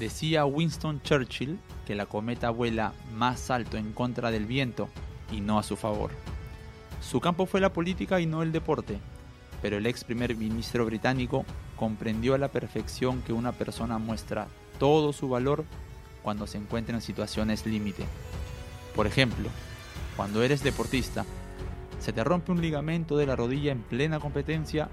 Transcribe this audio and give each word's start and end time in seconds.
Decía 0.00 0.46
Winston 0.46 1.02
Churchill 1.02 1.58
que 1.86 1.94
la 1.94 2.06
cometa 2.06 2.48
vuela 2.48 2.94
más 3.14 3.50
alto 3.50 3.76
en 3.76 3.92
contra 3.92 4.30
del 4.30 4.46
viento 4.46 4.88
y 5.30 5.42
no 5.42 5.58
a 5.58 5.62
su 5.62 5.76
favor. 5.76 6.10
Su 7.02 7.20
campo 7.20 7.44
fue 7.44 7.60
la 7.60 7.74
política 7.74 8.18
y 8.18 8.24
no 8.24 8.42
el 8.42 8.50
deporte, 8.50 8.98
pero 9.60 9.76
el 9.76 9.84
ex 9.84 10.04
primer 10.04 10.34
ministro 10.36 10.86
británico 10.86 11.44
comprendió 11.76 12.32
a 12.32 12.38
la 12.38 12.48
perfección 12.48 13.20
que 13.20 13.34
una 13.34 13.52
persona 13.52 13.98
muestra 13.98 14.48
todo 14.78 15.12
su 15.12 15.28
valor 15.28 15.66
cuando 16.22 16.46
se 16.46 16.56
encuentra 16.56 16.94
en 16.94 17.02
situaciones 17.02 17.66
límite. 17.66 18.06
Por 18.96 19.06
ejemplo, 19.06 19.50
cuando 20.16 20.42
eres 20.42 20.62
deportista, 20.62 21.26
se 21.98 22.14
te 22.14 22.24
rompe 22.24 22.52
un 22.52 22.62
ligamento 22.62 23.18
de 23.18 23.26
la 23.26 23.36
rodilla 23.36 23.70
en 23.70 23.82
plena 23.82 24.18
competencia 24.18 24.88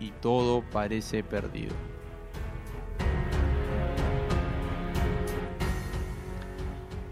y 0.00 0.12
todo 0.12 0.62
parece 0.72 1.22
perdido. 1.22 1.74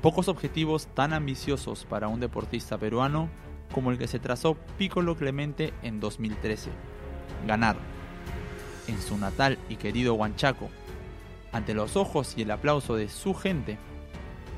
Pocos 0.05 0.29
objetivos 0.29 0.87
tan 0.89 1.15
ambiciosos 1.15 1.87
para 1.87 2.09
un 2.09 2.21
deportista 2.21 2.77
peruano 2.77 3.31
como 3.73 3.91
el 3.91 3.97
que 3.97 4.07
se 4.07 4.19
trazó 4.19 4.55
Piccolo 4.77 5.17
Clemente 5.17 5.73
en 5.81 5.99
2013. 5.99 6.69
Ganar. 7.47 7.79
En 8.87 9.01
su 9.01 9.17
natal 9.17 9.59
y 9.71 9.77
querido 9.77 10.13
Huanchaco, 10.13 10.69
ante 11.53 11.73
los 11.73 11.97
ojos 11.97 12.35
y 12.37 12.43
el 12.43 12.51
aplauso 12.51 12.97
de 12.97 13.09
su 13.09 13.33
gente, 13.33 13.79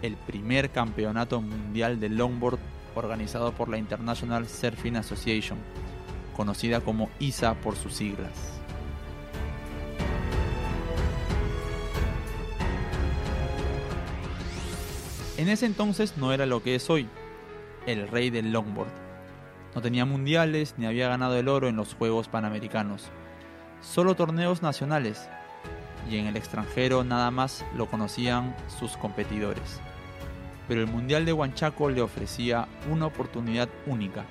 el 0.02 0.16
primer 0.16 0.70
campeonato 0.70 1.40
mundial 1.40 2.00
de 2.00 2.08
longboard 2.08 2.58
organizado 2.96 3.52
por 3.52 3.68
la 3.68 3.78
International 3.78 4.48
Surfing 4.48 4.96
Association, 4.96 5.60
conocida 6.34 6.80
como 6.80 7.08
ISA 7.20 7.54
por 7.54 7.76
sus 7.76 7.94
siglas. 7.94 8.32
En 15.46 15.52
ese 15.52 15.66
entonces 15.66 16.14
no 16.16 16.32
era 16.32 16.44
lo 16.44 16.60
que 16.60 16.74
es 16.74 16.90
hoy, 16.90 17.08
el 17.86 18.08
rey 18.08 18.30
del 18.30 18.50
longboard. 18.50 18.90
No 19.76 19.80
tenía 19.80 20.04
mundiales 20.04 20.74
ni 20.76 20.86
había 20.86 21.06
ganado 21.06 21.36
el 21.36 21.46
oro 21.46 21.68
en 21.68 21.76
los 21.76 21.94
Juegos 21.94 22.26
Panamericanos. 22.26 23.04
Solo 23.80 24.16
torneos 24.16 24.60
nacionales. 24.60 25.28
Y 26.10 26.16
en 26.16 26.26
el 26.26 26.36
extranjero 26.36 27.04
nada 27.04 27.30
más 27.30 27.64
lo 27.76 27.86
conocían 27.86 28.56
sus 28.76 28.96
competidores. 28.96 29.80
Pero 30.66 30.80
el 30.80 30.88
Mundial 30.88 31.24
de 31.24 31.32
Huanchaco 31.32 31.90
le 31.90 32.02
ofrecía 32.02 32.66
una 32.90 33.06
oportunidad 33.06 33.68
única. 33.86 34.24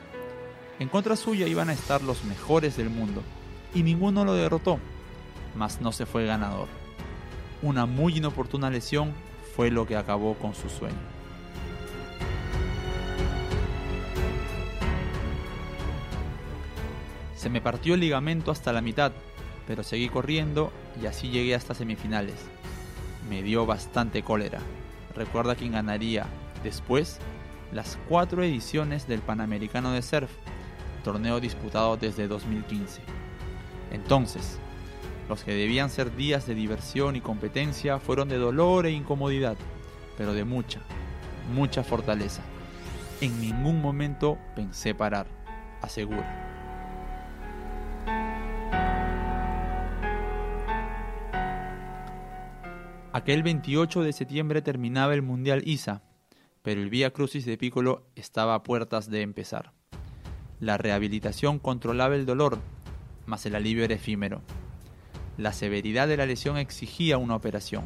En 0.80 0.90
contra 0.90 1.16
suya 1.16 1.48
iban 1.48 1.70
a 1.70 1.74
estar 1.74 2.02
los 2.02 2.26
mejores 2.26 2.76
del 2.76 2.90
mundo, 2.90 3.24
y 3.74 3.84
ninguno 3.84 4.26
lo 4.26 4.34
derrotó, 4.34 4.80
mas 5.56 5.80
no 5.80 5.94
se 5.94 6.06
fue 6.06 6.26
ganador. 6.26 6.68
Una 7.62 7.86
muy 7.86 8.18
inoportuna 8.18 8.70
lesión 8.70 9.14
fue 9.56 9.72
lo 9.72 9.88
que 9.88 9.96
acabó 9.96 10.36
con 10.36 10.54
su 10.54 10.70
sueño. 10.70 10.96
Se 17.36 17.50
me 17.50 17.62
partió 17.62 17.94
el 17.94 18.02
ligamento 18.02 18.52
hasta 18.52 18.74
la 18.74 18.82
mitad, 18.82 19.12
pero 19.68 19.84
seguí 19.84 20.10
corriendo 20.10 20.72
y 21.02 21.06
así 21.06 21.30
llegué 21.30 21.56
hasta 21.56 21.74
semifinales. 21.74 22.36
Me 23.30 23.44
dio 23.44 23.66
bastante 23.66 24.24
cólera. 24.24 24.60
Recuerda 25.16 25.56
quién 25.56 25.72
ganaría 25.72 26.26
después 26.64 27.20
las 27.72 27.98
cuatro 28.10 28.44
ediciones 28.44 29.08
del 29.08 29.22
Panamericano 29.22 29.92
de 29.92 30.02
Surf, 30.02 30.32
torneo 31.04 31.40
disputado 31.40 31.98
desde 31.98 32.28
2015. 32.28 33.02
Entonces, 33.92 34.60
los 35.28 35.44
que 35.44 35.54
debían 35.54 35.90
ser 35.90 36.16
días 36.16 36.46
de 36.46 36.56
diversión 36.56 37.16
y 37.16 37.22
competencia 37.22 38.00
fueron 38.00 38.30
de 38.30 38.38
dolor 38.38 38.86
e 38.86 38.92
incomodidad, 38.92 39.58
pero 40.18 40.34
de 40.34 40.44
mucha, 40.44 40.82
mucha 41.54 41.84
fortaleza. 41.84 42.42
En 43.22 43.40
ningún 43.42 43.82
momento 43.82 44.38
pensé 44.56 44.94
parar, 44.94 45.28
asegura. 45.82 46.42
Aquel 53.14 53.44
28 53.44 54.04
de 54.04 54.12
septiembre 54.12 54.62
terminaba 54.62 55.14
el 55.14 55.22
Mundial 55.22 55.64
ISA, 55.66 56.04
pero 56.62 56.82
el 56.82 56.90
Vía 56.90 57.12
Crucis 57.12 57.46
de 57.46 57.58
Piccolo 57.58 58.06
estaba 58.16 58.56
a 58.56 58.64
puertas 58.64 59.10
de 59.10 59.22
empezar. 59.22 59.72
La 60.60 60.78
rehabilitación 60.78 61.58
controlaba 61.58 62.16
el 62.16 62.26
dolor, 62.26 62.60
mas 63.26 63.46
el 63.46 63.56
alivio 63.56 63.86
era 63.86 63.96
efímero. 63.96 64.42
La 65.38 65.54
severidad 65.54 66.08
de 66.08 66.18
la 66.18 66.26
lesión 66.26 66.58
exigía 66.58 67.18
una 67.18 67.36
operación. 67.36 67.84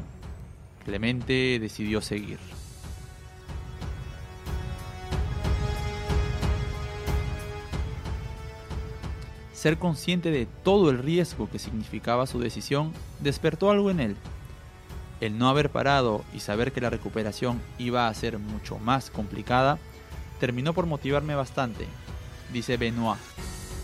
Clemente 0.84 1.58
decidió 1.60 2.00
seguir. 2.00 2.38
Ser 9.52 9.78
consciente 9.78 10.30
de 10.30 10.46
todo 10.46 10.90
el 10.90 10.98
riesgo 10.98 11.50
que 11.50 11.58
significaba 11.58 12.26
su 12.26 12.38
decisión 12.38 12.92
despertó 13.20 13.70
algo 13.70 13.90
en 13.90 14.00
él. 14.00 14.16
El 15.20 15.36
no 15.36 15.48
haber 15.48 15.70
parado 15.70 16.24
y 16.32 16.40
saber 16.40 16.72
que 16.72 16.80
la 16.80 16.88
recuperación 16.88 17.60
iba 17.78 18.08
a 18.08 18.14
ser 18.14 18.38
mucho 18.38 18.78
más 18.78 19.10
complicada 19.10 19.78
terminó 20.40 20.72
por 20.72 20.86
motivarme 20.86 21.34
bastante, 21.34 21.86
dice 22.52 22.78
Benoit, 22.78 23.20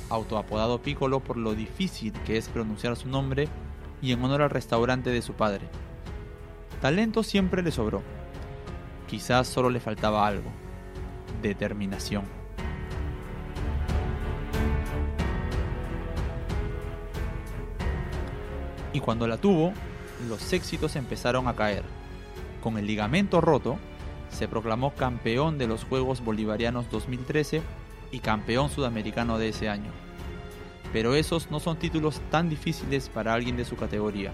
autoapodado 0.08 0.80
Piccolo 0.80 1.20
por 1.20 1.36
lo 1.36 1.54
difícil 1.54 2.12
que 2.24 2.36
es 2.36 2.48
pronunciar 2.48 2.96
su 2.96 3.08
nombre 3.08 3.48
y 4.02 4.12
en 4.12 4.22
honor 4.22 4.42
al 4.42 4.50
restaurante 4.50 5.10
de 5.10 5.22
su 5.22 5.34
padre. 5.34 5.68
Talento 6.80 7.22
siempre 7.22 7.62
le 7.62 7.70
sobró. 7.70 8.02
Quizás 9.08 9.46
solo 9.46 9.70
le 9.70 9.80
faltaba 9.80 10.26
algo. 10.26 10.50
Determinación. 11.42 12.24
Y 18.92 19.00
cuando 19.00 19.26
la 19.26 19.36
tuvo, 19.36 19.72
los 20.28 20.52
éxitos 20.52 20.96
empezaron 20.96 21.48
a 21.48 21.54
caer. 21.54 21.82
Con 22.62 22.78
el 22.78 22.86
ligamento 22.86 23.40
roto, 23.40 23.78
se 24.30 24.48
proclamó 24.48 24.94
campeón 24.94 25.58
de 25.58 25.66
los 25.66 25.84
Juegos 25.84 26.24
Bolivarianos 26.24 26.90
2013 26.90 27.62
y 28.10 28.20
campeón 28.20 28.70
sudamericano 28.70 29.38
de 29.38 29.48
ese 29.48 29.68
año. 29.68 29.90
Pero 30.92 31.14
esos 31.14 31.50
no 31.50 31.60
son 31.60 31.78
títulos 31.78 32.20
tan 32.30 32.48
difíciles 32.48 33.08
para 33.08 33.34
alguien 33.34 33.56
de 33.56 33.64
su 33.64 33.76
categoría. 33.76 34.32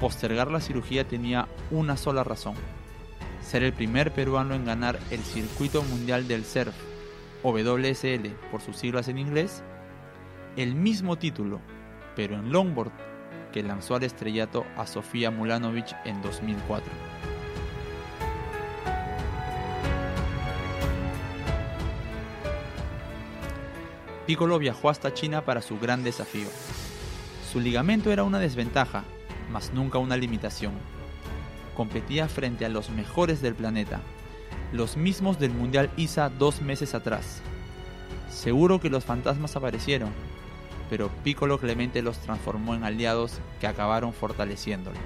Postergar 0.00 0.50
la 0.50 0.60
cirugía 0.60 1.06
tenía 1.06 1.48
una 1.70 1.96
sola 1.96 2.24
razón, 2.24 2.54
ser 3.42 3.62
el 3.62 3.72
primer 3.72 4.12
peruano 4.12 4.54
en 4.54 4.64
ganar 4.64 4.98
el 5.10 5.20
Circuito 5.20 5.82
Mundial 5.82 6.28
del 6.28 6.44
Surf, 6.44 6.74
o 7.42 7.52
WSL 7.52 8.28
por 8.50 8.60
sus 8.60 8.76
siglas 8.76 9.08
en 9.08 9.18
inglés, 9.18 9.62
el 10.56 10.74
mismo 10.74 11.16
título, 11.16 11.60
pero 12.16 12.34
en 12.34 12.52
longboard, 12.52 12.92
que 13.52 13.62
lanzó 13.62 13.96
al 13.96 14.04
estrellato 14.04 14.64
a 14.76 14.86
Sofía 14.86 15.30
Mulanovic 15.30 15.96
en 16.04 16.22
2004. 16.22 17.09
Piccolo 24.30 24.60
viajó 24.60 24.90
hasta 24.90 25.12
China 25.12 25.44
para 25.44 25.60
su 25.60 25.80
gran 25.80 26.04
desafío. 26.04 26.46
Su 27.50 27.58
ligamento 27.58 28.12
era 28.12 28.22
una 28.22 28.38
desventaja, 28.38 29.02
mas 29.50 29.72
nunca 29.74 29.98
una 29.98 30.16
limitación. 30.16 30.72
Competía 31.76 32.28
frente 32.28 32.64
a 32.64 32.68
los 32.68 32.90
mejores 32.90 33.42
del 33.42 33.56
planeta, 33.56 34.00
los 34.72 34.96
mismos 34.96 35.40
del 35.40 35.50
Mundial 35.50 35.90
ISA 35.96 36.28
dos 36.28 36.62
meses 36.62 36.94
atrás. 36.94 37.42
Seguro 38.30 38.80
que 38.80 38.88
los 38.88 39.04
fantasmas 39.04 39.56
aparecieron, 39.56 40.10
pero 40.88 41.08
Piccolo 41.24 41.58
Clemente 41.58 42.00
los 42.00 42.16
transformó 42.18 42.76
en 42.76 42.84
aliados 42.84 43.40
que 43.60 43.66
acabaron 43.66 44.12
fortaleciéndolo. 44.12 44.96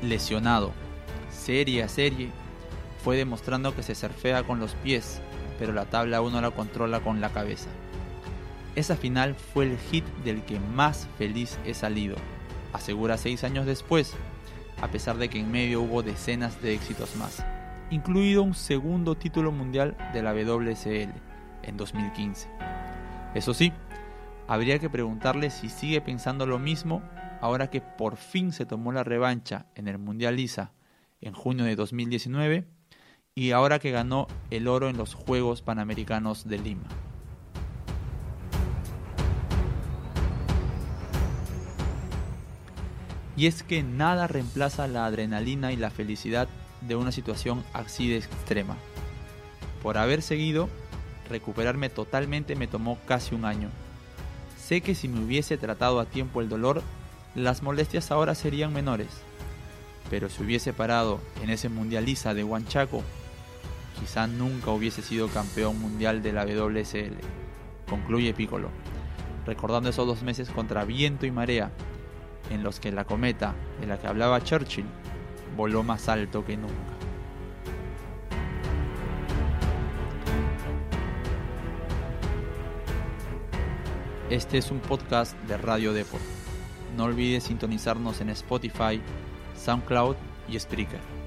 Lesionado, 0.00 0.72
serie 1.28 1.82
a 1.82 1.88
serie, 1.88 2.30
fue 3.06 3.16
demostrando 3.16 3.72
que 3.72 3.84
se 3.84 3.94
surfea 3.94 4.42
con 4.42 4.58
los 4.58 4.74
pies, 4.74 5.20
pero 5.60 5.72
la 5.72 5.84
tabla 5.84 6.20
uno 6.22 6.40
la 6.40 6.50
controla 6.50 6.98
con 6.98 7.20
la 7.20 7.28
cabeza. 7.28 7.68
Esa 8.74 8.96
final 8.96 9.36
fue 9.36 9.66
el 9.66 9.78
hit 9.78 10.04
del 10.24 10.42
que 10.42 10.58
más 10.58 11.06
feliz 11.16 11.56
he 11.64 11.72
salido, 11.72 12.16
asegura 12.72 13.16
seis 13.16 13.44
años 13.44 13.64
después, 13.64 14.12
a 14.82 14.88
pesar 14.88 15.18
de 15.18 15.28
que 15.28 15.38
en 15.38 15.52
medio 15.52 15.82
hubo 15.82 16.02
decenas 16.02 16.60
de 16.60 16.74
éxitos 16.74 17.14
más, 17.14 17.46
incluido 17.90 18.42
un 18.42 18.54
segundo 18.54 19.14
título 19.14 19.52
mundial 19.52 19.96
de 20.12 20.22
la 20.24 20.32
WSL 20.32 21.12
en 21.62 21.76
2015. 21.76 22.48
Eso 23.36 23.54
sí, 23.54 23.72
habría 24.48 24.80
que 24.80 24.90
preguntarle 24.90 25.50
si 25.50 25.68
sigue 25.68 26.00
pensando 26.00 26.44
lo 26.44 26.58
mismo 26.58 27.02
ahora 27.40 27.70
que 27.70 27.80
por 27.80 28.16
fin 28.16 28.50
se 28.50 28.66
tomó 28.66 28.90
la 28.90 29.04
revancha 29.04 29.66
en 29.76 29.86
el 29.86 29.98
Mundial 29.98 30.40
ISA 30.40 30.72
en 31.20 31.34
junio 31.34 31.64
de 31.64 31.76
2019 31.76 32.75
y 33.38 33.50
ahora 33.50 33.78
que 33.78 33.90
ganó 33.90 34.28
el 34.50 34.66
oro 34.66 34.88
en 34.88 34.96
los 34.96 35.12
Juegos 35.12 35.60
Panamericanos 35.60 36.48
de 36.48 36.58
Lima. 36.58 36.88
Y 43.36 43.46
es 43.46 43.62
que 43.62 43.82
nada 43.82 44.26
reemplaza 44.26 44.88
la 44.88 45.04
adrenalina 45.04 45.70
y 45.70 45.76
la 45.76 45.90
felicidad 45.90 46.48
de 46.80 46.96
una 46.96 47.12
situación 47.12 47.62
así 47.74 48.08
de 48.08 48.16
extrema. 48.16 48.78
Por 49.82 49.98
haber 49.98 50.22
seguido, 50.22 50.70
recuperarme 51.28 51.90
totalmente 51.90 52.56
me 52.56 52.66
tomó 52.66 52.98
casi 53.04 53.34
un 53.34 53.44
año. 53.44 53.68
Sé 54.58 54.80
que 54.80 54.94
si 54.94 55.08
me 55.08 55.22
hubiese 55.22 55.58
tratado 55.58 56.00
a 56.00 56.06
tiempo 56.06 56.40
el 56.40 56.48
dolor, 56.48 56.82
las 57.34 57.62
molestias 57.62 58.10
ahora 58.10 58.34
serían 58.34 58.72
menores. 58.72 59.10
Pero 60.08 60.30
si 60.30 60.42
hubiese 60.42 60.72
parado 60.72 61.20
en 61.42 61.50
ese 61.50 61.68
mundializa 61.68 62.32
de 62.32 62.42
Huanchaco 62.42 63.02
quizá 63.98 64.26
nunca 64.26 64.70
hubiese 64.70 65.02
sido 65.02 65.28
campeón 65.28 65.80
mundial 65.80 66.22
de 66.22 66.32
la 66.32 66.44
WSL. 66.44 67.16
Concluye 67.88 68.34
Piccolo, 68.34 68.70
recordando 69.44 69.88
esos 69.88 70.06
dos 70.06 70.22
meses 70.22 70.50
contra 70.50 70.84
viento 70.84 71.26
y 71.26 71.30
marea, 71.30 71.70
en 72.50 72.62
los 72.62 72.80
que 72.80 72.92
la 72.92 73.04
cometa 73.04 73.54
de 73.80 73.86
la 73.86 73.98
que 73.98 74.06
hablaba 74.06 74.42
Churchill 74.42 74.86
voló 75.56 75.82
más 75.82 76.08
alto 76.08 76.44
que 76.44 76.56
nunca. 76.56 76.74
Este 84.30 84.58
es 84.58 84.72
un 84.72 84.80
podcast 84.80 85.36
de 85.42 85.56
Radio 85.56 85.92
Deport. 85.92 86.22
No 86.96 87.04
olvides 87.04 87.44
sintonizarnos 87.44 88.20
en 88.20 88.30
Spotify, 88.30 89.00
SoundCloud 89.56 90.16
y 90.48 90.58
Spreaker. 90.58 91.25